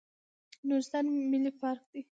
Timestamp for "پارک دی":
1.59-2.01